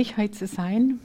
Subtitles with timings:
[0.00, 0.98] euch heute zu sein.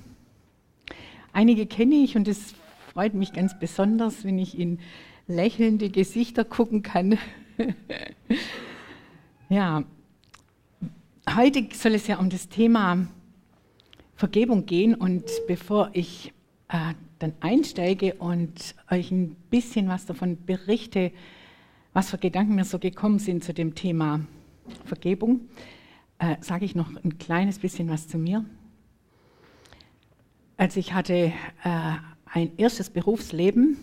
[1.33, 2.53] Einige kenne ich und es
[2.93, 4.79] freut mich ganz besonders, wenn ich in
[5.27, 7.17] lächelnde Gesichter gucken kann.
[9.49, 9.83] ja,
[11.35, 13.05] heute soll es ja um das Thema
[14.15, 16.31] Vergebung gehen und bevor ich
[16.69, 21.11] äh, dann einsteige und euch ein bisschen was davon berichte,
[21.91, 24.21] was für Gedanken mir so gekommen sind zu dem Thema
[24.85, 25.41] Vergebung,
[26.19, 28.45] äh, sage ich noch ein kleines bisschen was zu mir.
[30.57, 31.91] Also ich hatte äh,
[32.25, 33.77] ein erstes Berufsleben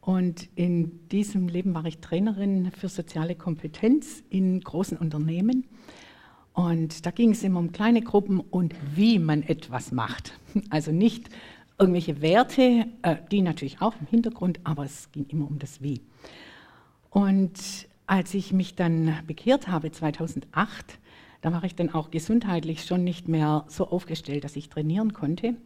[0.00, 5.66] und in diesem Leben war ich Trainerin für soziale Kompetenz in großen Unternehmen.
[6.52, 10.38] Und da ging es immer um kleine Gruppen und wie man etwas macht.
[10.70, 11.30] Also nicht
[11.78, 16.00] irgendwelche Werte, äh, die natürlich auch im Hintergrund, aber es ging immer um das Wie.
[17.10, 20.98] Und als ich mich dann bekehrt habe 2008,
[21.40, 25.56] da war ich dann auch gesundheitlich schon nicht mehr so aufgestellt, dass ich trainieren konnte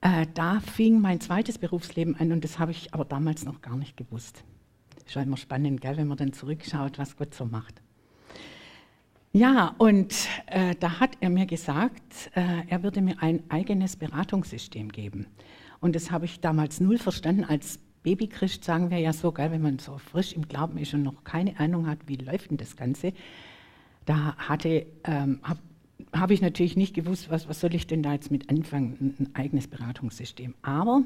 [0.00, 3.76] äh, da fing mein zweites Berufsleben an und das habe ich aber damals noch gar
[3.76, 4.44] nicht gewusst.
[4.96, 7.82] Ist schon immer spannend, gell, wenn man dann zurückschaut, was Gott so macht.
[9.32, 14.90] Ja, und äh, da hat er mir gesagt, äh, er würde mir ein eigenes Beratungssystem
[14.90, 15.26] geben.
[15.80, 17.44] Und das habe ich damals null verstanden.
[17.44, 21.02] Als Babychrist sagen wir ja so, gell, wenn man so frisch im Glauben ist und
[21.02, 23.12] noch keine Ahnung hat, wie läuft denn das Ganze.
[24.04, 25.60] Da hatte, ähm, habe
[26.12, 29.34] habe ich natürlich nicht gewusst, was, was soll ich denn da jetzt mit anfangen, ein,
[29.34, 30.54] eigenes Beratungssystem.
[30.62, 31.02] Aber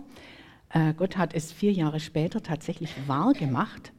[0.70, 3.92] äh, Gott hat es vier Jahre später tatsächlich wahr gemacht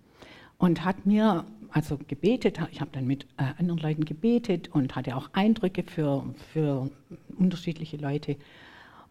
[0.58, 5.18] und hat mir also gebetet, ich habe dann mit äh, anderen Leuten gebetet und hatte
[5.18, 6.90] auch Eindrücke für, für
[7.38, 8.38] unterschiedliche Leute.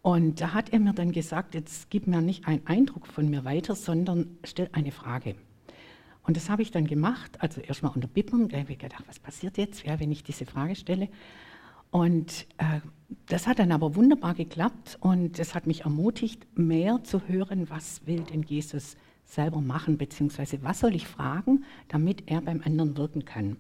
[0.01, 3.45] Und da hat er mir dann gesagt, jetzt gib mir nicht einen Eindruck von mir
[3.45, 5.35] weiter, sondern stell eine Frage.
[6.23, 9.19] Und das habe ich dann gemacht, also erstmal unter Bippern, da habe ich gedacht, was
[9.19, 11.09] passiert jetzt, ja, wenn ich diese Frage stelle.
[11.95, 12.81] Und äh,
[13.27, 18.05] das hat dann aber wunderbar geklappt und es hat mich ermutigt, mehr zu hören, was
[18.05, 23.25] will denn Jesus selber machen, beziehungsweise was soll ich fragen, damit er beim anderen wirken
[23.25, 23.59] kann.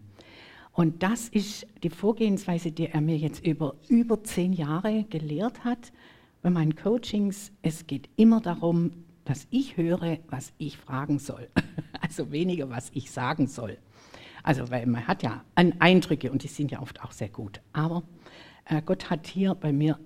[0.72, 5.92] Und das ist die Vorgehensweise, die er mir jetzt über über zehn Jahre gelehrt hat.
[6.42, 11.48] Bei meinen Coachings, es geht immer darum, dass ich höre, was ich fragen soll.
[12.00, 13.78] Also weniger, was ich sagen soll.
[14.44, 17.60] Also, weil man hat ja Eindrücke und die sind ja oft auch sehr gut.
[17.72, 18.04] Aber
[18.66, 19.98] äh, Gott hat hier bei mir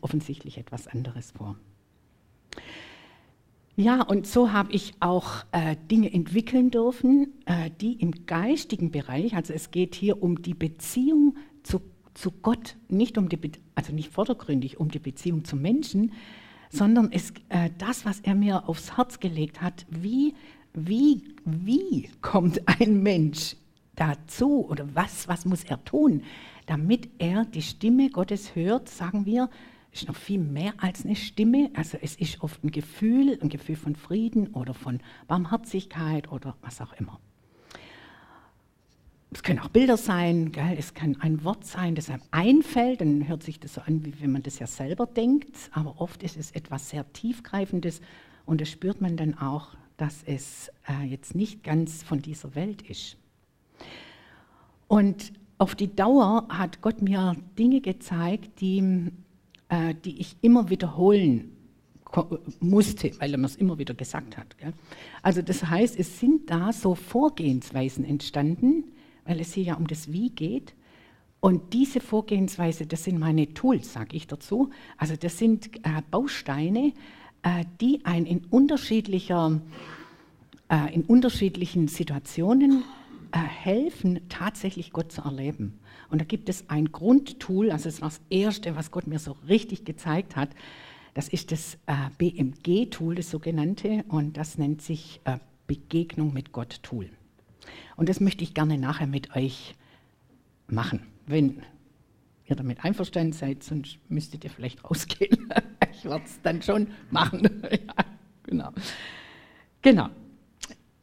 [0.00, 1.56] offensichtlich etwas anderes vor.
[3.76, 9.36] Ja, und so habe ich auch äh, Dinge entwickeln dürfen, äh, die im geistigen Bereich,
[9.36, 11.80] also es geht hier um die Beziehung zu,
[12.14, 13.38] zu Gott, nicht um die,
[13.74, 16.12] also nicht vordergründig um die Beziehung zum Menschen,
[16.70, 20.34] sondern es, äh, das, was er mir aufs Herz gelegt hat, wie,
[20.72, 23.56] wie, wie kommt ein Mensch
[23.96, 26.22] dazu oder was, was muss er tun,
[26.66, 29.50] damit er die Stimme Gottes hört, sagen wir,
[29.92, 31.70] ist noch viel mehr als eine Stimme.
[31.74, 36.80] Also es ist oft ein Gefühl, ein Gefühl von Frieden oder von Barmherzigkeit oder was
[36.80, 37.18] auch immer.
[39.30, 40.76] Es können auch Bilder sein, gell?
[40.78, 44.20] es kann ein Wort sein, das einem einfällt, dann hört sich das so an, wie
[44.20, 48.00] wenn man das ja selber denkt, aber oft ist es etwas sehr Tiefgreifendes
[48.44, 52.82] und das spürt man dann auch, dass es äh, jetzt nicht ganz von dieser Welt
[52.82, 53.16] ist.
[54.88, 59.10] Und auf die Dauer hat Gott mir Dinge gezeigt, die,
[59.68, 61.52] äh, die ich immer wiederholen
[62.60, 64.56] musste, weil er mir es immer wieder gesagt hat.
[64.58, 64.72] Gell?
[65.22, 68.84] Also das heißt, es sind da so Vorgehensweisen entstanden,
[69.24, 70.74] weil es hier ja um das Wie geht.
[71.40, 74.70] Und diese Vorgehensweise, das sind meine Tools, sage ich dazu.
[74.96, 76.92] Also das sind äh, Bausteine,
[77.42, 79.60] äh, die ein in, unterschiedlicher,
[80.68, 82.84] äh, in unterschiedlichen Situationen
[83.32, 85.78] helfen, tatsächlich Gott zu erleben.
[86.08, 89.36] Und da gibt es ein Grundtool, also das war das Erste, was Gott mir so
[89.48, 90.50] richtig gezeigt hat.
[91.14, 97.08] Das ist das äh, BMG-Tool, das sogenannte, und das nennt sich äh, Begegnung mit Gott-Tool.
[97.96, 99.74] Und das möchte ich gerne nachher mit euch
[100.68, 101.62] machen, wenn
[102.44, 105.52] ihr damit einverstanden seid, sonst müsstet ihr vielleicht rausgehen.
[105.92, 107.42] ich werde es dann schon machen.
[107.70, 108.04] ja,
[108.44, 108.72] genau.
[109.82, 110.08] Genau.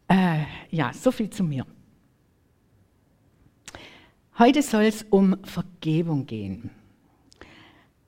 [0.07, 1.65] Äh, ja, so viel zu mir.
[4.39, 6.71] Heute soll es um Vergebung gehen.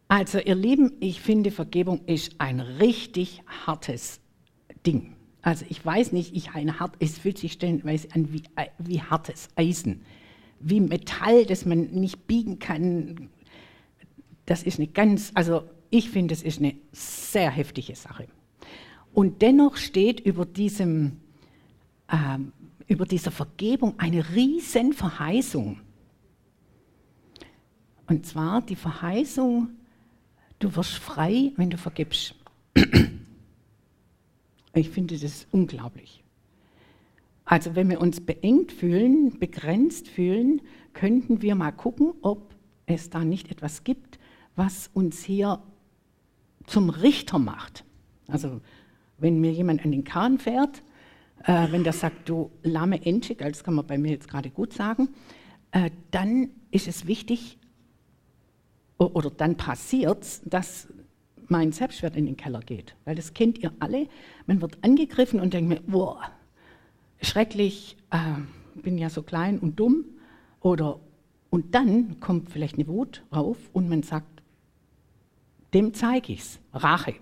[0.08, 4.20] Also ihr Lieben, ich finde, Vergebung ist ein richtig hartes
[4.88, 5.16] Ding.
[5.44, 8.42] Also ich weiß nicht, ich ein hart, es fühlt sich stellenweise an wie,
[8.80, 10.02] wie hartes Eisen,
[10.60, 13.30] wie Metall, das man nicht biegen kann.
[14.48, 15.62] Das ist eine ganz, also
[15.92, 18.28] ich finde, es ist eine sehr heftige Sache.
[19.14, 21.18] Und dennoch steht über diesem,
[22.08, 22.40] äh,
[22.88, 25.82] über dieser Vergebung eine riesen Verheißung.
[28.08, 29.70] Und zwar die Verheißung,
[30.60, 32.36] Du wirst frei, wenn du vergibst.
[34.74, 36.24] Ich finde das unglaublich.
[37.46, 40.62] Also wenn wir uns beengt fühlen, begrenzt fühlen,
[40.94, 42.54] könnten wir mal gucken, ob
[42.86, 44.20] es da nicht etwas gibt,
[44.56, 45.62] was uns hier
[46.66, 47.86] zum Richter macht.
[48.28, 48.60] Also
[49.18, 50.82] wenn mir jemand an den Kahn fährt,
[51.44, 54.74] äh, wenn der sagt, du lahme Ente, das kann man bei mir jetzt gerade gut
[54.74, 55.10] sagen,
[55.72, 57.60] äh, dann ist es wichtig,
[58.98, 60.88] oder dann passiert es, dass
[61.48, 62.96] mein Selbstwert in den Keller geht.
[63.06, 64.08] Weil das kennt ihr alle.
[64.48, 66.22] Man wird angegriffen und denkt mir, boah,
[67.22, 70.06] schrecklich, äh, bin ja so klein und dumm.
[70.62, 71.00] Oder,
[71.50, 74.42] und dann kommt vielleicht eine Wut rauf und man sagt,
[75.74, 76.60] dem zeige ich es.
[76.74, 77.16] Rache.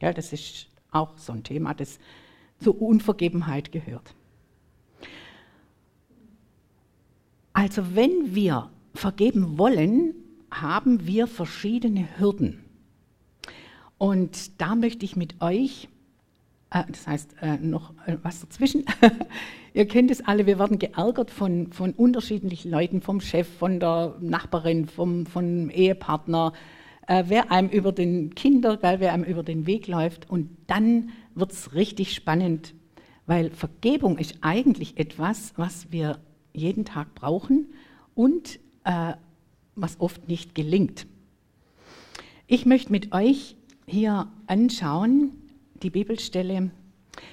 [0.00, 1.98] Ja, das ist auch so ein Thema, das
[2.58, 4.14] zur Unvergebenheit gehört.
[7.52, 10.14] Also wenn wir vergeben wollen,
[10.50, 12.64] haben wir verschiedene Hürden.
[13.98, 15.88] Und da möchte ich mit euch,
[16.70, 18.84] äh, das heißt äh, noch äh, was dazwischen,
[19.74, 24.16] ihr kennt es alle, wir werden geärgert von, von unterschiedlichen Leuten, vom Chef, von der
[24.20, 26.52] Nachbarin, vom, vom Ehepartner,
[27.06, 30.30] äh, wer einem über den Kinder, wer einem über den Weg läuft.
[30.30, 32.74] Und dann wird es richtig spannend,
[33.26, 36.18] weil Vergebung ist eigentlich etwas, was wir
[36.52, 37.66] jeden Tag brauchen
[38.14, 39.12] und äh,
[39.74, 41.06] was oft nicht gelingt.
[42.46, 43.56] Ich möchte mit euch
[43.86, 45.32] hier anschauen,
[45.82, 46.70] die Bibelstelle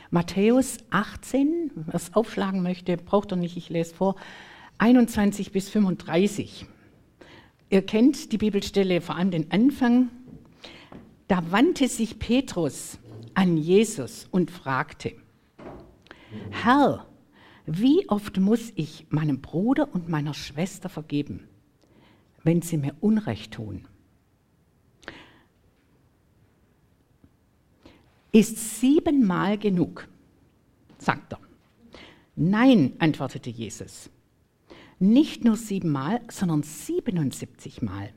[0.10, 4.16] Matthäus 18, wer es aufschlagen möchte, braucht er nicht, ich lese vor,
[4.78, 6.66] 21 bis 35.
[7.69, 10.10] Ihr kennt die Bibelstelle, vor allem den Anfang.
[11.28, 12.98] Da wandte sich Petrus
[13.33, 15.13] an Jesus und fragte,
[16.51, 17.06] Herr,
[17.66, 21.48] wie oft muss ich meinem Bruder und meiner Schwester vergeben,
[22.48, 23.86] wenn sie mir Unrecht tun?
[28.32, 30.08] Ist siebenmal genug?
[30.98, 31.40] sagt er.
[32.38, 34.10] Nein, antwortete Jesus.
[34.98, 38.14] Nicht nur siebenmal, sondern 77 Mal.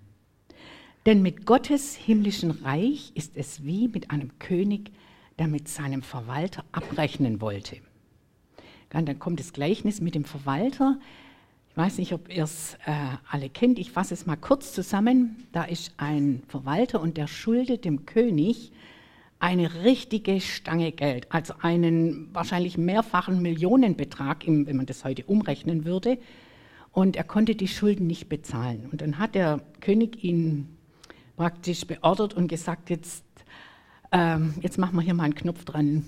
[1.06, 4.92] Denn mit Gottes himmlischen Reich ist es wie mit einem König,
[5.40, 7.78] der mit seinem Verwalter abrechnen wollte.
[8.90, 11.00] Dann kommt das Gleichnis mit dem Verwalter.
[11.70, 12.92] Ich weiß nicht, ob ihr es äh,
[13.30, 13.78] alle kennt.
[13.78, 15.46] Ich fasse es mal kurz zusammen.
[15.52, 18.72] Da ist ein Verwalter und der schuldet dem König
[19.38, 26.18] eine richtige Stange Geld, also einen wahrscheinlich mehrfachen Millionenbetrag, wenn man das heute umrechnen würde.
[26.92, 28.88] Und er konnte die Schulden nicht bezahlen.
[28.90, 30.76] Und dann hat der König ihn
[31.36, 33.24] praktisch beordert und gesagt, jetzt,
[34.10, 36.04] ähm, jetzt machen wir hier mal einen Knopf dran.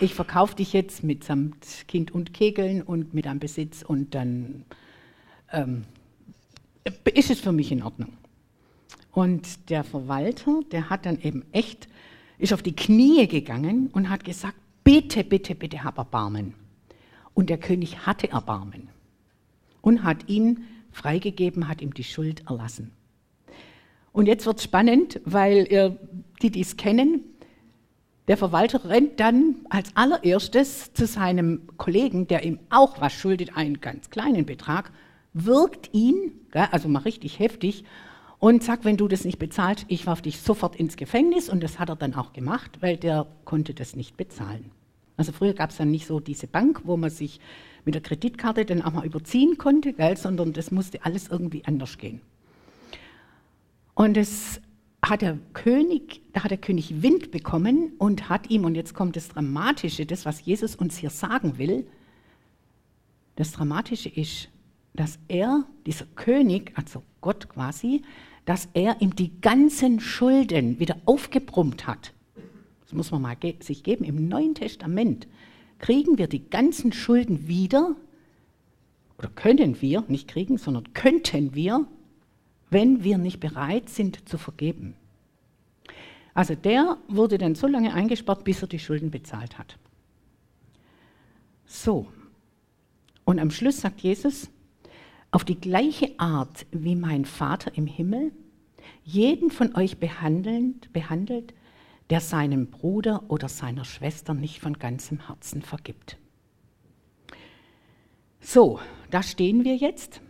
[0.00, 4.64] Ich verkaufe dich jetzt mitsamt Kind und Kegeln und mit einem Besitz und dann
[5.52, 5.84] ähm,
[7.14, 8.12] ist es für mich in Ordnung.
[9.12, 11.88] Und der Verwalter, der hat dann eben echt
[12.38, 16.54] ist auf die Knie gegangen und hat gesagt, bitte, bitte, bitte hab Erbarmen.
[17.34, 18.88] Und der König hatte Erbarmen
[19.80, 22.92] und hat ihn freigegeben, hat ihm die Schuld erlassen.
[24.12, 25.98] Und jetzt wird spannend, weil ihr,
[26.40, 27.20] die dies kennen,
[28.28, 33.80] der Verwalter rennt dann als allererstes zu seinem Kollegen, der ihm auch was schuldet, einen
[33.80, 34.90] ganz kleinen Betrag,
[35.36, 37.84] wirkt ihn, also mal richtig heftig,
[38.38, 41.48] und sagt, wenn du das nicht bezahlst, ich warf dich sofort ins Gefängnis.
[41.48, 44.70] Und das hat er dann auch gemacht, weil der konnte das nicht bezahlen.
[45.16, 47.40] Also früher gab es dann nicht so diese Bank, wo man sich
[47.84, 51.96] mit der Kreditkarte dann auch mal überziehen konnte, gell, sondern das musste alles irgendwie anders
[51.96, 52.20] gehen.
[53.94, 54.60] Und es
[55.02, 59.16] hat der König, da hat der König Wind bekommen und hat ihm, und jetzt kommt
[59.16, 61.86] das Dramatische, das, was Jesus uns hier sagen will,
[63.36, 64.48] das Dramatische ist,
[64.96, 68.02] dass er, dieser König, also Gott quasi,
[68.44, 72.12] dass er ihm die ganzen Schulden wieder aufgebrummt hat.
[72.84, 74.04] Das muss man mal ge sich geben.
[74.04, 75.26] Im Neuen Testament
[75.78, 77.96] kriegen wir die ganzen Schulden wieder,
[79.18, 81.86] oder können wir, nicht kriegen, sondern könnten wir,
[82.70, 84.94] wenn wir nicht bereit sind zu vergeben.
[86.34, 89.78] Also der wurde dann so lange eingesperrt, bis er die Schulden bezahlt hat.
[91.64, 92.06] So,
[93.24, 94.50] und am Schluss sagt Jesus,
[95.36, 98.32] auf die gleiche Art wie mein Vater im Himmel
[99.04, 101.52] jeden von euch behandelt, behandelt,
[102.08, 106.16] der seinem Bruder oder seiner Schwester nicht von ganzem Herzen vergibt.
[108.40, 110.22] So, da stehen wir jetzt.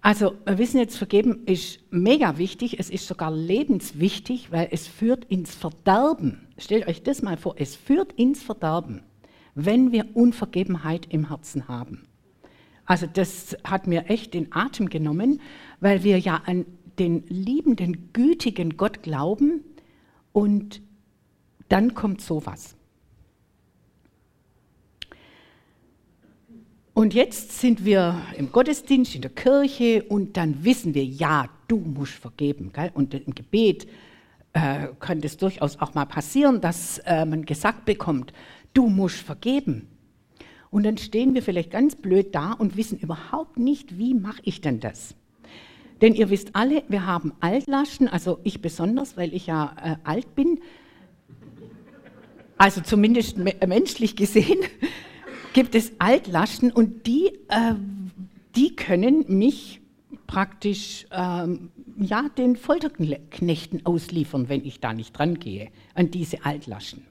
[0.00, 5.26] Also, wir wissen jetzt, vergeben ist mega wichtig, es ist sogar lebenswichtig, weil es führt
[5.26, 6.48] ins Verderben.
[6.58, 9.04] Stellt euch das mal vor, es führt ins Verderben,
[9.54, 12.09] wenn wir Unvergebenheit im Herzen haben.
[12.90, 15.40] Also das hat mir echt den Atem genommen,
[15.78, 16.66] weil wir ja an
[16.98, 19.62] den liebenden, gütigen Gott glauben
[20.32, 20.82] und
[21.68, 22.74] dann kommt sowas.
[26.92, 31.76] Und jetzt sind wir im Gottesdienst, in der Kirche und dann wissen wir, ja, du
[31.78, 32.72] musst vergeben.
[32.72, 32.90] Gell?
[32.92, 33.86] Und im Gebet
[34.52, 38.32] äh, kann es durchaus auch mal passieren, dass äh, man gesagt bekommt,
[38.74, 39.86] du musst vergeben.
[40.70, 44.60] Und dann stehen wir vielleicht ganz blöd da und wissen überhaupt nicht, wie mache ich
[44.60, 45.14] denn das?
[46.00, 50.34] Denn ihr wisst alle, wir haben Altlasten, also ich besonders, weil ich ja äh, alt
[50.34, 50.60] bin,
[52.56, 54.58] also zumindest me menschlich gesehen,
[55.52, 57.74] gibt es Altlasten und die, äh,
[58.54, 59.80] die können mich
[60.26, 67.09] praktisch ähm, ja, den Folterknechten ausliefern, wenn ich da nicht dran gehe, an diese Altlasten.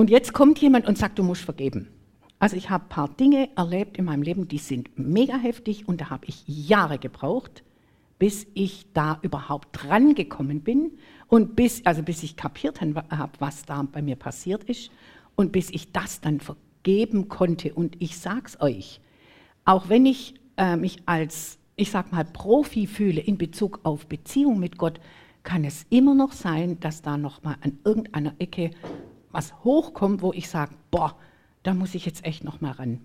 [0.00, 1.88] Und jetzt kommt jemand und sagt, du musst vergeben.
[2.38, 6.00] Also ich habe ein paar Dinge erlebt in meinem Leben, die sind mega heftig und
[6.00, 7.64] da habe ich Jahre gebraucht,
[8.20, 10.92] bis ich da überhaupt dran gekommen bin
[11.26, 14.92] und bis, also bis ich kapiert habe, was da bei mir passiert ist
[15.34, 17.74] und bis ich das dann vergeben konnte.
[17.74, 19.00] Und ich sag's euch,
[19.64, 24.60] auch wenn ich äh, mich als, ich sag mal, Profi fühle in Bezug auf Beziehung
[24.60, 25.00] mit Gott,
[25.42, 28.70] kann es immer noch sein, dass da noch mal an irgendeiner Ecke
[29.38, 31.16] was hochkommt, wo ich sage, boah,
[31.62, 33.00] da muss ich jetzt echt noch mal ran.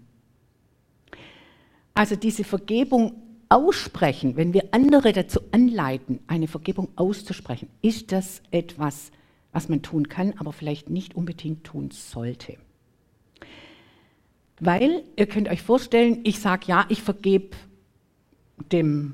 [1.94, 9.12] Also diese Vergebung aussprechen, wenn wir andere dazu anleiten, eine Vergebung auszusprechen, ist das etwas,
[9.52, 12.58] was man tun kann, aber vielleicht nicht unbedingt tun sollte.
[14.60, 17.56] Weil, ihr könnt euch vorstellen, ich sage, ja, ich vergebe
[18.72, 19.14] dem,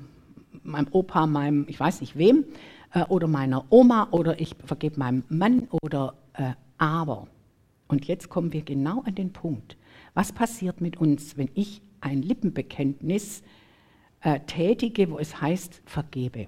[0.63, 2.45] meinem Opa, meinem, ich weiß nicht wem,
[2.93, 7.27] äh, oder meiner Oma, oder ich vergebe meinem Mann, oder äh, aber.
[7.87, 9.77] Und jetzt kommen wir genau an den Punkt.
[10.13, 13.43] Was passiert mit uns, wenn ich ein Lippenbekenntnis
[14.21, 16.47] äh, tätige, wo es heißt, vergebe?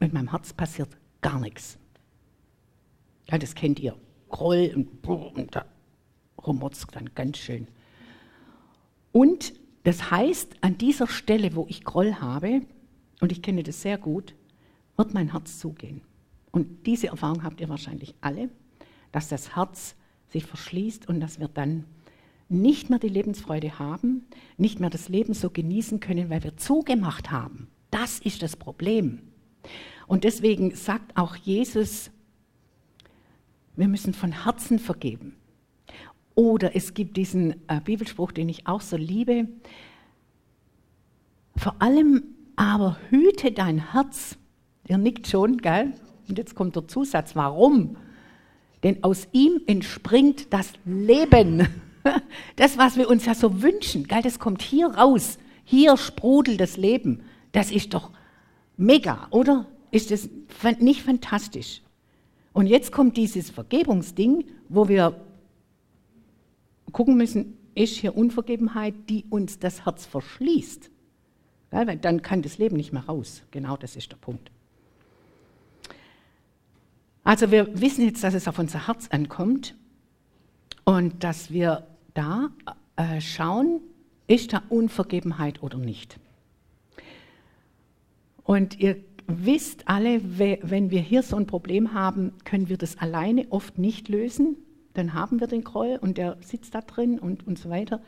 [0.00, 0.88] Mit meinem Herz passiert
[1.20, 1.78] gar nichts.
[3.30, 3.96] Ja, das kennt ihr.
[4.28, 5.64] Groll und, und da
[6.44, 7.68] rumort's dann ganz schön.
[9.12, 9.54] Und
[9.84, 12.62] das heißt, an dieser Stelle, wo ich Groll habe,
[13.20, 14.34] und ich kenne das sehr gut,
[14.96, 16.02] wird mein Herz zugehen.
[16.54, 18.48] Und diese Erfahrung habt ihr wahrscheinlich alle,
[19.10, 19.96] dass das Herz
[20.28, 21.84] sich verschließt und dass wir dann
[22.48, 24.24] nicht mehr die Lebensfreude haben,
[24.56, 27.66] nicht mehr das Leben so genießen können, weil wir zugemacht haben.
[27.90, 29.18] Das ist das Problem.
[30.06, 32.12] Und deswegen sagt auch Jesus,
[33.74, 35.34] wir müssen von Herzen vergeben.
[36.36, 39.48] Oder es gibt diesen äh, Bibelspruch, den ich auch so liebe.
[41.56, 42.22] Vor allem
[42.54, 44.38] aber hüte dein Herz.
[44.86, 45.94] Ihr nickt schon, gell?
[46.28, 47.96] Und jetzt kommt der Zusatz, warum?
[48.82, 51.68] Denn aus ihm entspringt das Leben.
[52.56, 55.38] Das, was wir uns ja so wünschen, das kommt hier raus.
[55.64, 57.22] Hier sprudelt das Leben.
[57.52, 58.10] Das ist doch
[58.76, 59.66] mega, oder?
[59.90, 60.28] Ist das
[60.80, 61.80] nicht fantastisch?
[62.52, 65.18] Und jetzt kommt dieses Vergebungsding, wo wir
[66.92, 70.90] gucken müssen, ist hier Unvergebenheit, die uns das Herz verschließt?
[71.70, 73.42] Weil dann kann das Leben nicht mehr raus.
[73.50, 74.50] Genau das ist der Punkt.
[77.24, 79.74] Also wir wissen jetzt, dass es auf unser Herz ankommt
[80.84, 82.50] und dass wir da
[82.96, 83.80] äh, schauen,
[84.26, 86.18] ist da Unvergebenheit oder nicht.
[88.44, 93.46] Und ihr wisst alle, wenn wir hier so ein Problem haben, können wir das alleine
[93.50, 94.56] oft nicht lösen.
[94.92, 98.02] Dann haben wir den Groll und der sitzt da drin und, und so weiter.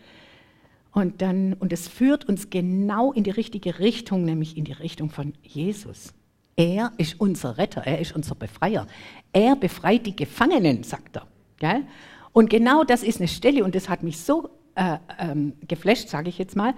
[0.92, 5.10] Und, dann, und es führt uns genau in die richtige Richtung, nämlich in die Richtung
[5.10, 6.14] von Jesus.
[6.56, 8.86] Er ist unser Retter, er ist unser Befreier.
[9.32, 11.26] Er befreit die Gefangenen, sagt er.
[11.58, 11.86] Gell?
[12.32, 16.28] Und genau das ist eine Stelle, und das hat mich so äh, ähm, geflasht, sage
[16.28, 16.74] ich jetzt mal,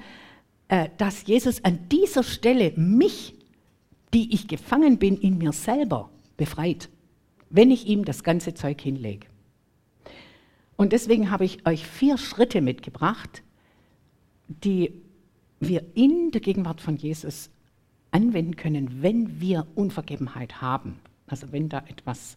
[0.68, 3.38] äh, dass Jesus an dieser Stelle mich
[4.14, 6.88] die ich gefangen bin in mir selber, befreit,
[7.50, 9.26] wenn ich ihm das ganze Zeug hinlege.
[10.76, 13.42] Und deswegen habe ich euch vier Schritte mitgebracht,
[14.46, 14.92] die
[15.60, 17.50] wir in der Gegenwart von Jesus
[18.18, 20.98] anwenden können, wenn wir Unvergebenheit haben.
[21.28, 22.36] Also wenn da etwas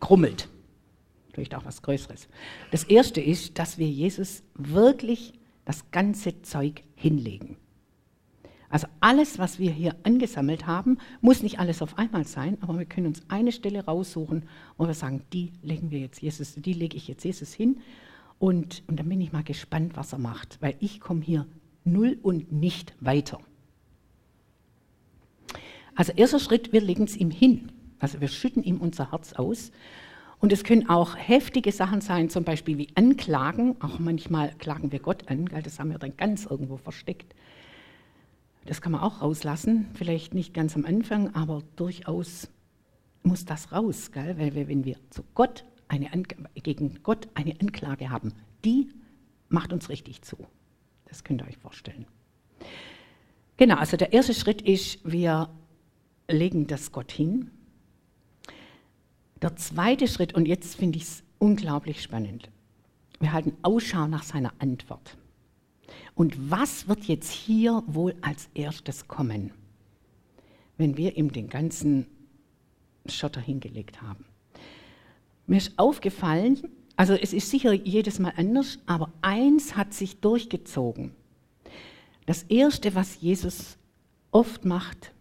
[0.00, 0.48] krummelt.
[1.32, 2.26] Vielleicht auch was Größeres.
[2.72, 5.34] Das erste ist, dass wir Jesus wirklich
[5.64, 7.56] das ganze Zeug hinlegen.
[8.70, 12.86] Also alles, was wir hier angesammelt haben, muss nicht alles auf einmal sein, aber wir
[12.86, 16.96] können uns eine Stelle raussuchen, wo wir sagen, die legen wir jetzt Jesus, die lege
[16.96, 17.78] ich jetzt Jesus hin.
[18.40, 21.46] Und, und dann bin ich mal gespannt, was er macht, weil ich komme hier
[21.84, 23.38] null und nicht weiter.
[25.94, 27.72] Also erster Schritt, wir legen es ihm hin.
[27.98, 29.72] Also wir schütten ihm unser Herz aus.
[30.38, 33.76] Und es können auch heftige Sachen sein, zum Beispiel wie Anklagen.
[33.80, 37.34] Auch manchmal klagen wir Gott an, das haben wir dann ganz irgendwo versteckt.
[38.64, 42.48] Das kann man auch rauslassen, vielleicht nicht ganz am Anfang, aber durchaus
[43.22, 44.38] muss das raus, gell?
[44.38, 46.08] weil wir, wenn wir zu Gott eine
[46.54, 48.32] gegen Gott eine Anklage haben,
[48.64, 48.88] die
[49.48, 50.36] macht uns richtig zu.
[51.06, 52.06] Das könnt ihr euch vorstellen.
[53.56, 55.50] Genau, also der erste Schritt ist, wir
[56.32, 57.50] legen das Gott hin.
[59.42, 62.50] Der zweite Schritt, und jetzt finde ich es unglaublich spannend,
[63.20, 65.16] wir halten Ausschau nach seiner Antwort.
[66.14, 69.52] Und was wird jetzt hier wohl als erstes kommen,
[70.76, 72.06] wenn wir ihm den ganzen
[73.06, 74.24] Schotter hingelegt haben?
[75.46, 76.62] Mir ist aufgefallen,
[76.96, 81.12] also es ist sicher jedes Mal anders, aber eins hat sich durchgezogen.
[82.26, 83.78] Das Erste, was Jesus
[84.30, 85.12] oft macht,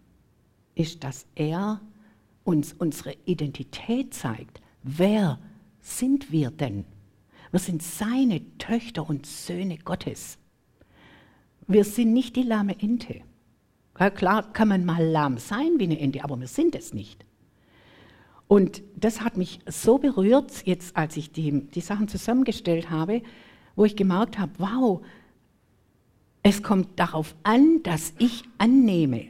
[0.79, 1.81] ist, dass er
[2.43, 4.61] uns unsere Identität zeigt.
[4.81, 5.39] Wer
[5.81, 6.85] sind wir denn?
[7.51, 10.37] Wir sind seine Töchter und Söhne Gottes.
[11.67, 13.21] Wir sind nicht die lahme Ente.
[14.15, 17.25] Klar kann man mal lahm sein wie eine Ente, aber wir sind es nicht.
[18.47, 23.21] Und das hat mich so berührt, jetzt als ich die, die Sachen zusammengestellt habe,
[23.75, 25.05] wo ich gemerkt habe, wow,
[26.41, 29.27] es kommt darauf an, dass ich annehme,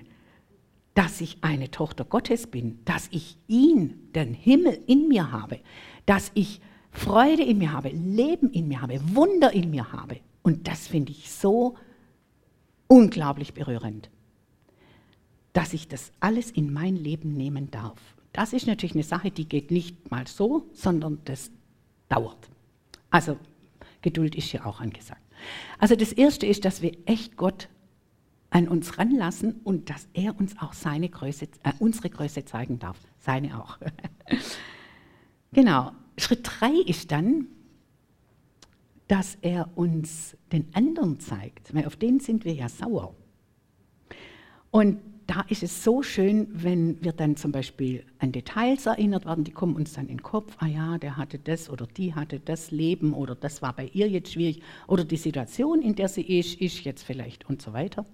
[0.93, 5.60] dass ich eine Tochter Gottes bin, dass ich ihn, den Himmel in mir habe,
[6.05, 10.17] dass ich Freude in mir habe, Leben in mir habe, Wunder in mir habe.
[10.41, 11.75] Und das finde ich so
[12.88, 14.10] unglaublich berührend,
[15.53, 18.00] dass ich das alles in mein Leben nehmen darf.
[18.34, 21.51] Das ist natürlich eine Sache, die geht nicht mal so, sondern das
[22.10, 22.50] dauert.
[23.10, 23.38] Also
[24.01, 25.22] Geduld ist hier auch angesagt.
[25.77, 27.69] Also das Erste ist, dass wir echt Gott
[28.50, 32.98] an uns ranlassen und dass er uns auch seine Größe, äh, unsere Größe zeigen darf.
[33.20, 33.77] Seine auch.
[35.51, 35.91] genau.
[36.18, 37.48] Schritt drei ist dann,
[39.08, 43.15] dass er uns den anderen zeigt, weil auf den sind wir ja sauer.
[44.72, 49.44] Und da ist es so schön, wenn wir dann zum Beispiel an Details erinnert werden,
[49.44, 52.40] die kommen uns dann in den Kopf, ah ja, der hatte das oder die hatte
[52.40, 56.24] das Leben oder das war bei ihr jetzt schwierig oder die Situation, in der sie
[56.24, 58.05] ist, ist jetzt vielleicht und so weiter,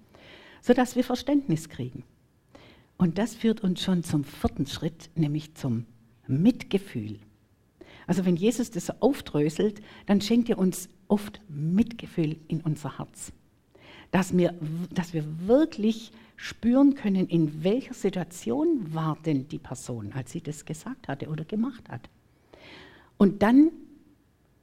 [0.65, 2.04] sodass wir Verständnis kriegen.
[2.97, 5.86] Und das führt uns schon zum vierten Schritt, nämlich zum
[6.28, 7.19] Mitgefühl.
[8.08, 13.32] Also wenn Jesus das so aufdröselt, dann schenkt er uns oft Mitgefühl in unser Herz.
[14.10, 14.56] Dass wir,
[14.91, 20.65] dass wir wirklich spüren können, in welcher Situation war denn die Person, als sie das
[20.65, 22.10] gesagt hatte oder gemacht hat.
[23.17, 23.69] Und dann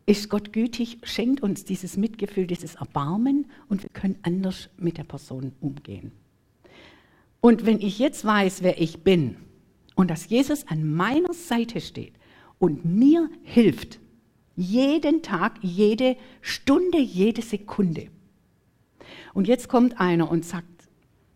[0.06, 5.04] ist Gott gütig, schenkt uns dieses Mitgefühl, dieses Erbarmen und wir können anders mit der
[5.04, 6.12] Person umgehen.
[7.40, 9.36] Und wenn ich jetzt weiß, wer ich bin
[9.94, 12.14] und dass Jesus an meiner Seite steht
[12.58, 14.00] und mir hilft,
[14.56, 18.08] jeden Tag, jede Stunde, jede Sekunde.
[19.34, 20.66] Und jetzt kommt einer und sagt,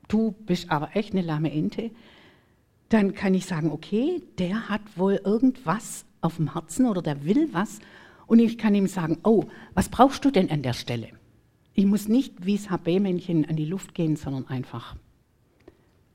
[0.09, 1.91] du bist aber echt eine lahme Ente,
[2.89, 7.49] dann kann ich sagen, okay, der hat wohl irgendwas auf dem Herzen oder der will
[7.53, 7.81] was
[8.27, 11.09] und ich kann ihm sagen, oh, was brauchst du denn an der Stelle?
[11.75, 14.97] Ich muss nicht wie das HB-Männchen an die Luft gehen, sondern einfach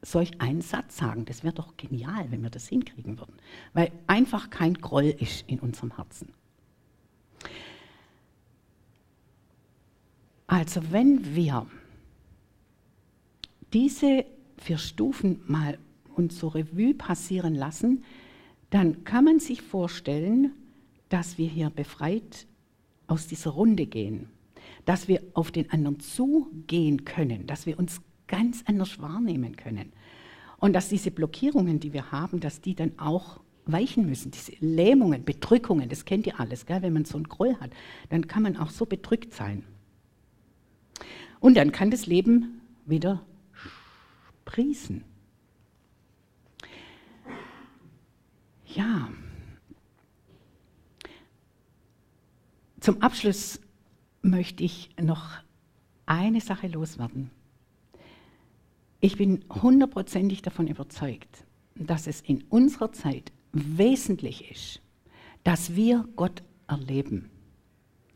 [0.02, 1.26] solch einen Satz sagen.
[1.26, 3.36] Das wäre doch genial, wenn wir das hinkriegen würden,
[3.74, 6.34] weil einfach kein Groll ist in unserem Herzen.
[10.48, 11.66] Also wenn wir
[13.72, 14.26] diese
[14.58, 15.78] vier Stufen mal
[16.16, 18.04] und so Revue passieren lassen,
[18.70, 20.54] dann kann man sich vorstellen,
[21.12, 22.48] dass wir hier befreit
[23.08, 24.30] aus dieser Runde gehen,
[24.86, 29.92] dass wir auf den anderen zugehen können, dass wir uns ganz anders wahrnehmen können
[30.58, 35.26] und dass diese Blockierungen, die wir haben, dass die dann auch weichen müssen, diese Lähmungen,
[35.26, 36.82] Bedrückungen, das kennt ihr alles, gell?
[36.82, 37.72] wenn man so einen Groll hat,
[38.10, 39.66] dann kann man auch so bedrückt sein.
[41.42, 43.26] Und dann kann das Leben wieder
[44.46, 45.04] priesen.
[48.66, 49.10] Ja,
[52.82, 53.62] zum Abschluss
[54.22, 55.30] möchte ich noch
[56.06, 57.30] eine Sache loswerden.
[59.00, 64.82] Ich bin hundertprozentig davon überzeugt, dass es in unserer Zeit wesentlich ist,
[65.44, 67.30] dass wir Gott erleben.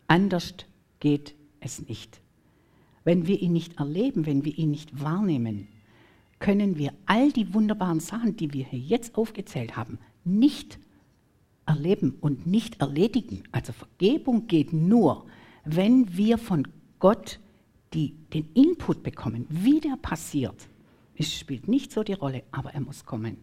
[0.08, 0.54] Anders
[0.99, 2.21] geht es nicht.
[3.04, 5.67] Wenn wir ihn nicht erleben, wenn wir ihn nicht wahrnehmen,
[6.39, 10.80] können wir all die wunderbaren Sachen, die wir hier jetzt aufgezählt haben, nicht
[11.65, 13.43] erleben und nicht erledigen.
[13.51, 15.25] Also Vergebung geht nur,
[15.63, 16.67] wenn wir von
[16.99, 17.39] Gott
[17.93, 20.67] die, den Input bekommen, wie der passiert.
[21.17, 23.38] Es spielt nicht so die Rolle, aber er muss kommen.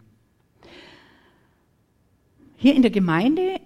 [2.57, 3.61] Hier in der Gemeinde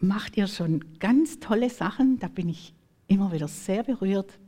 [0.00, 2.74] macht ihr schon ganz tolle Sachen, da bin ich
[3.06, 4.38] immer wieder sehr berührt.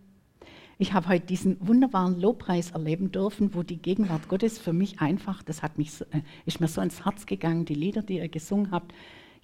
[0.78, 5.42] Ich habe heute diesen wunderbaren Lobpreis erleben dürfen, wo die Gegenwart Gottes für mich einfach,
[5.42, 8.70] das hat mich, äh, ist mir so ins Herz gegangen, die Lieder, die ihr gesungen
[8.70, 8.94] habt.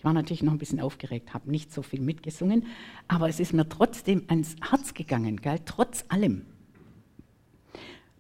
[0.07, 2.67] War natürlich noch ein bisschen aufgeregt, habe nicht so viel mitgesungen,
[3.09, 5.59] aber es ist mir trotzdem ans Herz gegangen, gell?
[5.65, 6.47] trotz allem.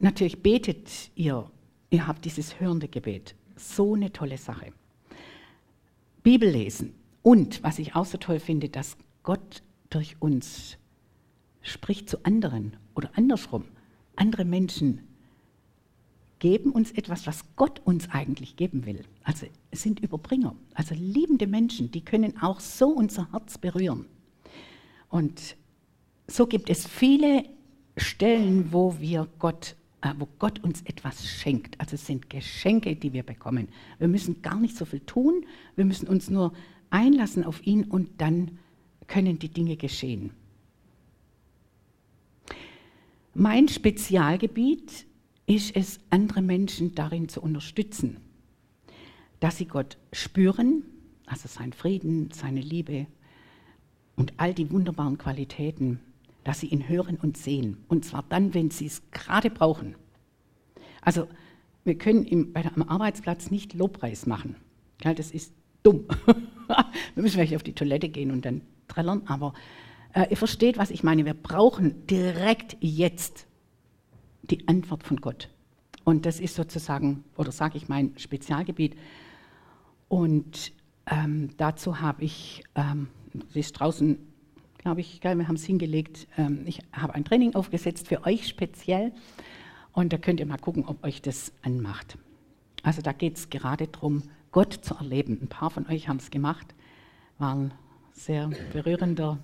[0.00, 1.48] Natürlich betet ihr,
[1.90, 3.36] ihr habt dieses hörende Gebet.
[3.54, 4.72] So eine tolle Sache.
[6.24, 6.92] Bibel lesen.
[7.22, 10.78] Und was ich auch so toll finde, dass Gott durch uns
[11.62, 13.64] spricht zu anderen oder andersrum.
[14.16, 15.06] Andere Menschen
[16.40, 19.04] geben uns etwas, was Gott uns eigentlich geben will.
[19.22, 19.46] Also
[19.76, 24.06] sind Überbringer, also liebende Menschen, die können auch so unser Herz berühren.
[25.08, 25.56] Und
[26.26, 27.44] so gibt es viele
[27.96, 31.80] Stellen, wo wir Gott äh, wo Gott uns etwas schenkt.
[31.80, 33.68] Also es sind Geschenke, die wir bekommen.
[33.98, 36.52] Wir müssen gar nicht so viel tun, wir müssen uns nur
[36.90, 38.58] einlassen auf ihn und dann
[39.06, 40.32] können die Dinge geschehen.
[43.34, 45.06] Mein Spezialgebiet
[45.46, 48.18] ist es, andere Menschen darin zu unterstützen,
[49.40, 50.84] dass sie Gott spüren,
[51.26, 53.06] also seinen Frieden, seine Liebe
[54.16, 56.00] und all die wunderbaren Qualitäten,
[56.44, 57.78] dass sie ihn hören und sehen.
[57.88, 59.96] Und zwar dann, wenn sie es gerade brauchen.
[61.00, 61.28] Also
[61.84, 64.56] wir können im, bei, am Arbeitsplatz nicht Lobpreis machen.
[65.02, 66.06] Ja, das ist dumm.
[66.26, 69.54] wir müssen vielleicht auf die Toilette gehen und dann trällern, aber
[70.14, 71.24] äh, ihr versteht, was ich meine.
[71.24, 73.46] Wir brauchen direkt jetzt
[74.42, 75.48] die Antwort von Gott.
[76.04, 78.96] Und das ist sozusagen, oder sage ich, mein Spezialgebiet.
[80.08, 80.72] Und
[81.06, 83.08] ähm, dazu habe ich, ähm,
[83.52, 84.18] sie ist draußen
[84.86, 86.28] glaube ich, wir haben es hingelegt.
[86.38, 89.10] Ähm, ich habe ein Training aufgesetzt für euch speziell
[89.90, 92.16] und da könnt ihr mal gucken, ob euch das anmacht.
[92.84, 95.40] Also da geht es gerade darum, Gott zu erleben.
[95.42, 96.72] Ein paar von euch haben es gemacht,
[97.38, 97.74] war ein
[98.12, 99.40] sehr berührender,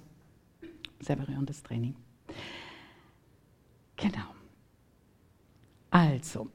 [1.00, 1.96] sehr berührendes Training.
[3.96, 4.32] Genau.
[5.90, 6.50] Also,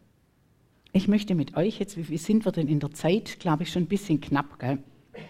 [0.98, 3.40] ich möchte mit euch jetzt, wie sind wir denn in der Zeit?
[3.40, 4.80] Glaube ich schon ein bisschen knapp, gell?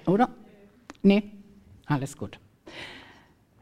[0.05, 0.29] Oder?
[1.03, 1.23] Nee?
[1.85, 2.39] Alles gut.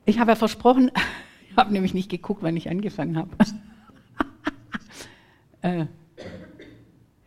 [0.06, 0.92] Ich habe ja versprochen,
[1.50, 3.30] ich habe nämlich nicht geguckt, wann ich angefangen habe.
[5.62, 5.86] äh,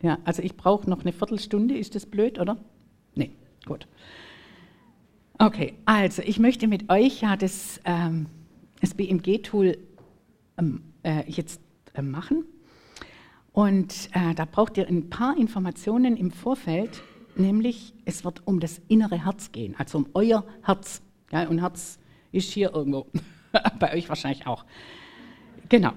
[0.01, 1.77] ja, also ich brauche noch eine Viertelstunde.
[1.77, 2.57] Ist das blöd, oder?
[3.15, 3.31] Nee,
[3.65, 3.85] gut.
[5.37, 8.27] Okay, also ich möchte mit euch ja das, ähm,
[8.79, 9.77] das BMG-Tool
[10.57, 11.59] ähm, äh, jetzt
[11.95, 12.45] äh, machen.
[13.59, 17.03] Und äh, da braucht ihr ein paar Informationen im Vorfeld,
[17.35, 21.01] nämlich es wird um das innere Herz gehen, also um euer Herz.
[21.29, 21.99] Ja, und Herz
[22.31, 23.07] ist hier irgendwo.
[23.79, 24.63] Bei euch wahrscheinlich auch.
[25.67, 25.91] Genau.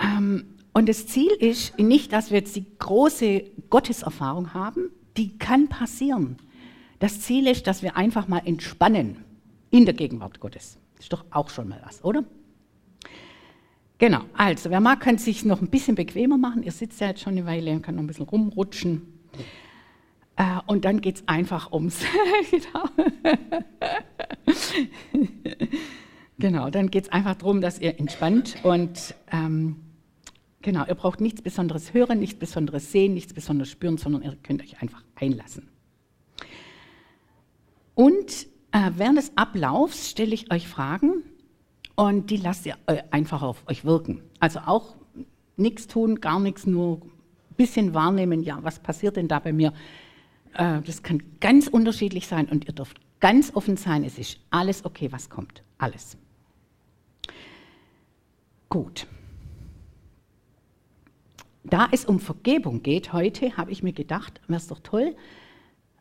[0.00, 5.66] Ähm, und das Ziel ist nicht, dass wir jetzt die große Gotteserfahrung haben, die kann
[5.66, 6.36] passieren.
[7.00, 9.24] Das Ziel ist, dass wir einfach mal entspannen
[9.70, 10.78] in der Gegenwart Gottes.
[11.00, 12.22] Ist doch auch schon mal was, oder?
[13.98, 16.62] Genau, also wer mag, kann es sich noch ein bisschen bequemer machen.
[16.62, 19.02] Ihr sitzt ja jetzt schon eine Weile, kann noch ein bisschen rumrutschen.
[20.36, 22.00] Äh, und dann geht es einfach ums.
[22.52, 22.84] genau.
[26.38, 29.80] genau, dann geht es einfach darum, dass ihr entspannt und ähm,
[30.62, 34.62] genau, ihr braucht nichts Besonderes hören, nichts Besonderes sehen, nichts Besonderes spüren, sondern ihr könnt
[34.62, 35.68] euch einfach einlassen.
[37.96, 41.24] Und äh, während des Ablaufs stelle ich euch Fragen
[41.98, 42.76] und die lasst ihr
[43.10, 44.22] einfach auf euch wirken.
[44.38, 44.94] Also auch
[45.56, 49.72] nichts tun, gar nichts, nur ein bisschen wahrnehmen, ja, was passiert denn da bei mir?
[50.54, 54.04] Äh, das kann ganz unterschiedlich sein und ihr dürft ganz offen sein.
[54.04, 55.64] Es ist alles okay, was kommt.
[55.76, 56.16] Alles.
[58.68, 59.08] Gut.
[61.64, 65.16] Da es um Vergebung geht heute, habe ich mir gedacht, wäre es doch toll,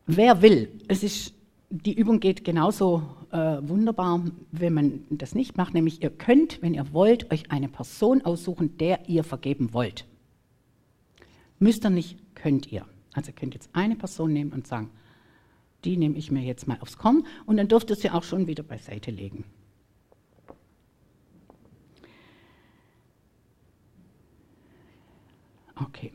[0.06, 0.80] wer will.
[0.88, 1.34] Es ist,
[1.70, 6.74] die Übung geht genauso äh, wunderbar, wenn man das nicht macht, nämlich ihr könnt, wenn
[6.74, 10.06] ihr wollt, euch eine Person aussuchen, der ihr vergeben wollt.
[11.60, 12.86] Müsst ihr nicht, könnt ihr.
[13.14, 14.92] Also ihr könnt jetzt eine Person nehmen und sagen,
[15.84, 18.48] die nehme ich mir jetzt mal aufs Korn und dann dürft ihr sie auch schon
[18.48, 19.44] wieder beiseite legen.
[25.76, 26.14] Okay.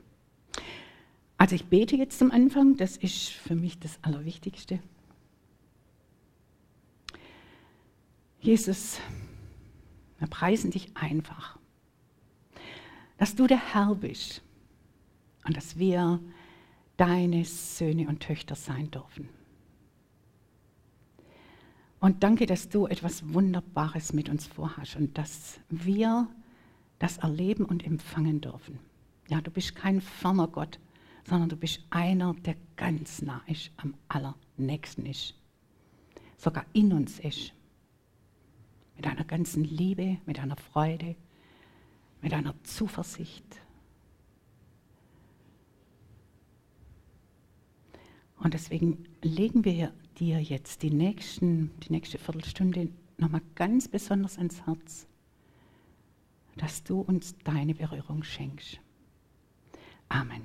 [1.36, 4.80] Also ich bete jetzt zum Anfang, das ist für mich das Allerwichtigste.
[8.42, 8.98] Jesus,
[10.18, 11.60] wir preisen dich einfach,
[13.16, 14.42] dass du der Herr bist
[15.46, 16.18] und dass wir
[16.96, 19.28] deine Söhne und Töchter sein dürfen.
[22.00, 26.26] Und danke, dass du etwas Wunderbares mit uns vorhast und dass wir
[26.98, 28.80] das erleben und empfangen dürfen.
[29.28, 30.80] Ja, du bist kein ferner Gott,
[31.28, 35.34] sondern du bist einer, der ganz nah ist, am allernächsten ist,
[36.36, 37.52] sogar in uns ist.
[39.32, 41.16] Ganzen Liebe, mit deiner Freude,
[42.20, 43.46] mit deiner Zuversicht.
[48.36, 54.66] Und deswegen legen wir dir jetzt die, nächsten, die nächste Viertelstunde nochmal ganz besonders ans
[54.66, 55.06] Herz,
[56.58, 58.80] dass du uns deine Berührung schenkst.
[60.10, 60.42] Amen.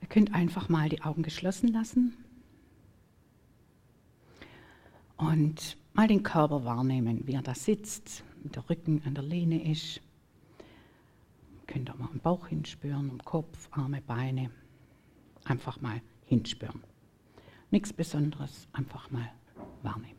[0.00, 2.16] Ihr könnt einfach mal die Augen geschlossen lassen
[5.20, 9.70] und mal den Körper wahrnehmen, wie er da sitzt, wie der Rücken an der Lehne
[9.70, 9.96] ist.
[9.98, 14.50] Ihr könnt auch mal im Bauch hinspüren, im Kopf, Arme, Beine.
[15.44, 16.82] Einfach mal hinspüren.
[17.70, 19.30] Nichts Besonderes, einfach mal
[19.82, 20.16] wahrnehmen.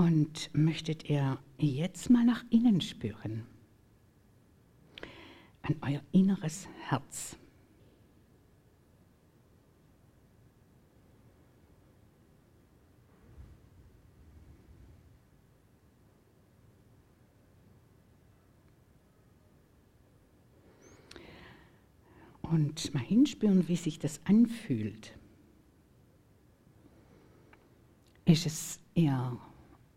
[0.00, 3.44] Und möchtet ihr jetzt mal nach innen spüren?
[5.60, 7.36] An euer inneres Herz.
[22.40, 25.12] Und mal hinspüren, wie sich das anfühlt.
[28.24, 29.38] Ist es eher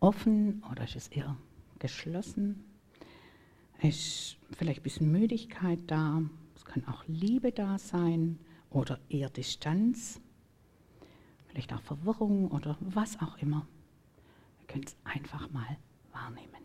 [0.03, 1.37] offen oder ist es eher
[1.79, 2.63] geschlossen?
[3.81, 6.21] Ist vielleicht ein bisschen Müdigkeit da?
[6.55, 8.37] Es kann auch Liebe da sein
[8.69, 10.21] oder eher Distanz,
[11.47, 13.65] vielleicht auch Verwirrung oder was auch immer.
[14.59, 15.77] Wir können es einfach mal
[16.11, 16.62] wahrnehmen.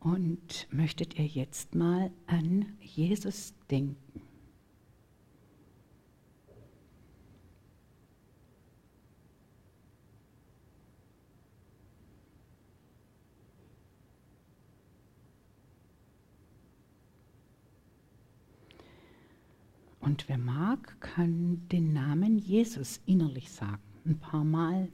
[0.00, 3.96] Und möchtet ihr jetzt mal an Jesus denken?
[20.00, 24.88] Und wer mag, kann den Namen Jesus innerlich sagen, ein paar Mal,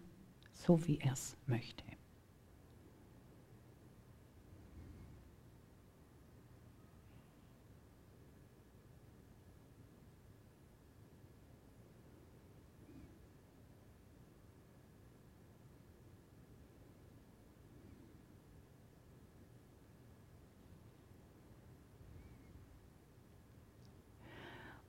[0.52, 1.84] so wie er es möchte.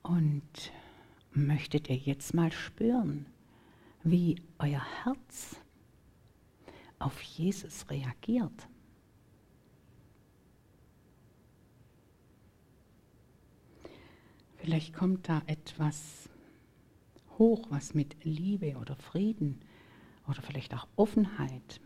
[0.08, 0.72] Und
[1.46, 3.26] möchtet ihr jetzt mal spüren,
[4.02, 5.56] wie euer Herz
[6.98, 8.68] auf Jesus reagiert?
[14.56, 16.28] Vielleicht kommt da etwas
[17.38, 19.60] hoch, was mit Liebe oder Frieden
[20.26, 21.80] oder vielleicht auch Offenheit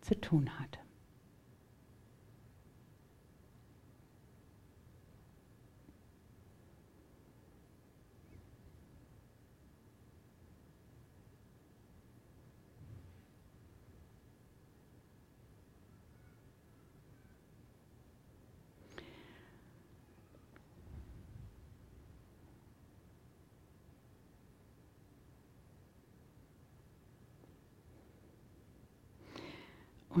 [0.00, 0.78] zu tun hat.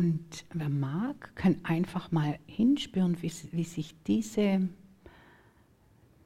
[0.00, 4.66] Und wer mag, kann einfach mal hinspüren, wie, wie sich diese,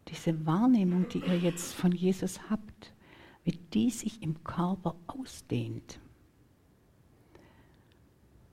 [0.06, 2.94] diese Wahrnehmung, die ihr jetzt von Jesus habt,
[3.42, 5.98] wie die sich im Körper ausdehnt.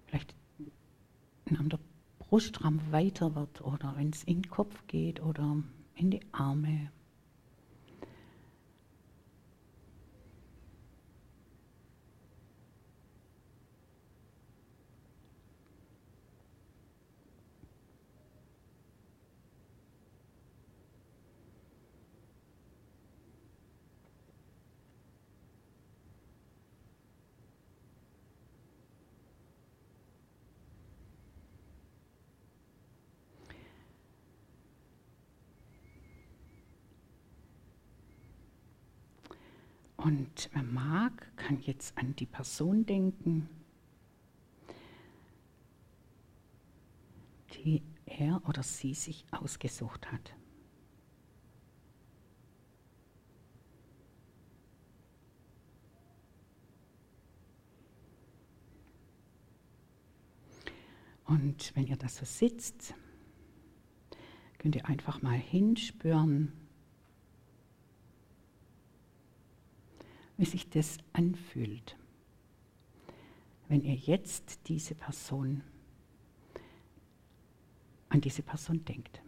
[0.07, 0.33] Vielleicht
[1.55, 1.79] an der
[2.17, 5.61] Brustraum weiter wird oder wenn es in den Kopf geht oder
[5.93, 6.91] in die Arme
[40.11, 43.47] Und Marc kann jetzt an die Person denken,
[47.53, 50.33] die er oder sie sich ausgesucht hat.
[61.23, 62.93] Und wenn ihr das so sitzt,
[64.57, 66.60] könnt ihr einfach mal hinspüren,
[70.41, 71.95] wie sich das anfühlt,
[73.67, 75.61] wenn ihr jetzt diese Person
[78.09, 79.21] an diese Person denkt.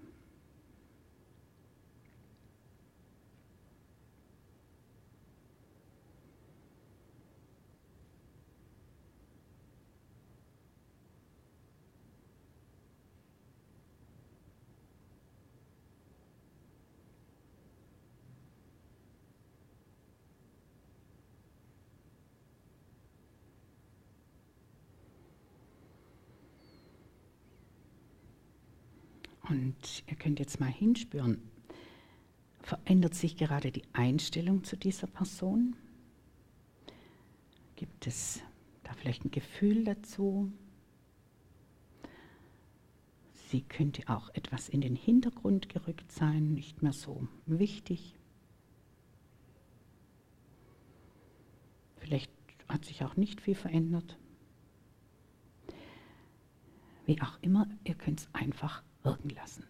[29.63, 31.41] Und ihr könnt jetzt mal hinspüren,
[32.63, 35.77] verändert sich gerade die Einstellung zu dieser Person?
[37.77, 38.41] Gibt es
[38.83, 40.51] da vielleicht ein Gefühl dazu?
[43.47, 48.19] Sie könnte auch etwas in den Hintergrund gerückt sein, nicht mehr so wichtig.
[51.99, 52.33] Vielleicht
[52.67, 54.17] hat sich auch nicht viel verändert.
[57.05, 59.63] Wie auch immer, ihr könnt es einfach wirken lassen.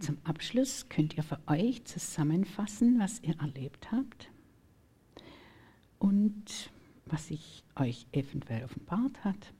[0.00, 4.30] Zum Abschluss könnt ihr für euch zusammenfassen, was ihr erlebt habt
[5.98, 6.70] und
[7.06, 9.54] was sich euch eventuell offenbart hat.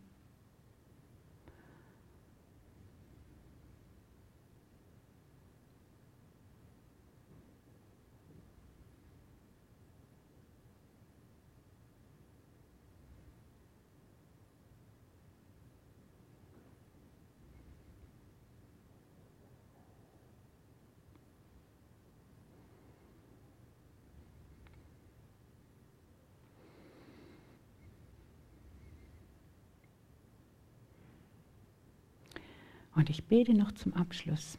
[32.99, 34.59] Und ich bete noch zum Abschluss.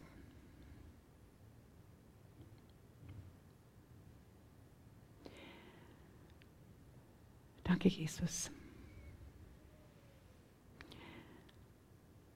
[7.66, 8.50] Danke, Jesus,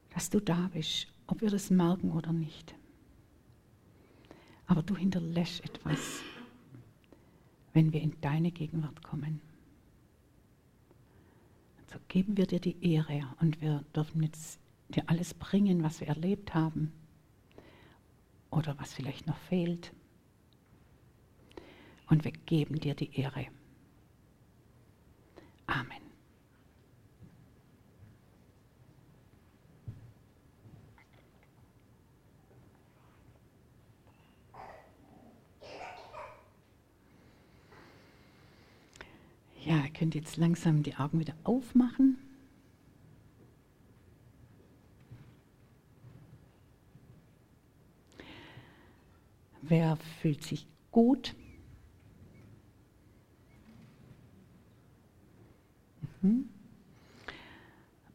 [0.10, 2.76] dass du da bist, ob wir das merken oder nicht.
[4.68, 6.20] Aber du hinterlässt etwas,
[7.72, 9.40] wenn wir in deine Gegenwart kommen.
[11.94, 14.60] So geben wir dir die Ehre und wir dürfen jetzt
[14.94, 16.94] dir alles bringen, was wir erlebt haben
[18.50, 19.92] oder was vielleicht noch fehlt.
[22.08, 23.48] Und wir geben dir die Ehre.
[25.66, 26.04] Amen.
[39.66, 42.23] Ja, ihr könnt jetzt langsam die Augen wieder aufmachen.
[49.76, 51.34] Wer fühlt sich gut?
[56.22, 56.48] Mhm.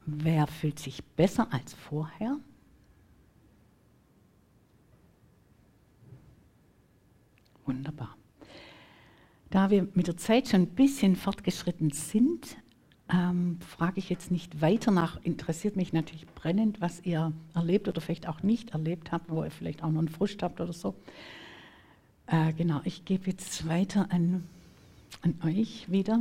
[0.07, 2.39] Wer fühlt sich besser als vorher?
[7.67, 8.17] Wunderbar.
[9.51, 12.57] Da wir mit der Zeit schon ein bisschen fortgeschritten sind,
[13.09, 15.21] ähm, frage ich jetzt nicht weiter nach.
[15.25, 19.51] Interessiert mich natürlich brennend, was ihr erlebt oder vielleicht auch nicht erlebt habt, wo ihr
[19.51, 20.95] vielleicht auch noch einen Frust habt oder so.
[22.31, 24.47] Äh, genau, ich gebe jetzt weiter an,
[25.23, 26.21] an euch wieder.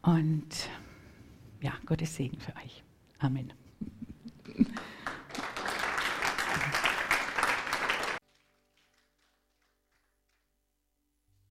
[0.00, 0.68] Und
[1.60, 2.82] ja, Gottes Segen für euch.
[3.18, 3.52] Amen.